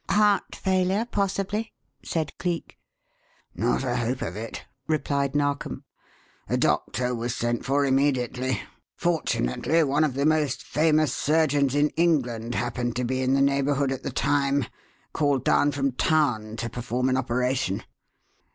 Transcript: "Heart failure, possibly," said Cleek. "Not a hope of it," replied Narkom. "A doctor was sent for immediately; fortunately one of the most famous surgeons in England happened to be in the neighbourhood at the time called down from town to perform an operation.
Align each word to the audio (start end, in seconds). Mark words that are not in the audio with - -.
"Heart 0.09 0.55
failure, 0.55 1.05
possibly," 1.11 1.75
said 2.03 2.35
Cleek. 2.39 2.79
"Not 3.53 3.83
a 3.83 3.97
hope 3.97 4.23
of 4.23 4.35
it," 4.35 4.65
replied 4.87 5.35
Narkom. 5.35 5.83
"A 6.49 6.57
doctor 6.57 7.13
was 7.13 7.35
sent 7.35 7.63
for 7.63 7.85
immediately; 7.85 8.61
fortunately 8.95 9.83
one 9.83 10.03
of 10.03 10.15
the 10.15 10.25
most 10.25 10.63
famous 10.63 11.13
surgeons 11.13 11.75
in 11.75 11.89
England 11.89 12.55
happened 12.55 12.95
to 12.95 13.03
be 13.03 13.21
in 13.21 13.35
the 13.35 13.41
neighbourhood 13.41 13.91
at 13.91 14.01
the 14.01 14.09
time 14.09 14.65
called 15.13 15.45
down 15.45 15.71
from 15.71 15.91
town 15.91 16.55
to 16.55 16.67
perform 16.67 17.07
an 17.07 17.15
operation. 17.17 17.83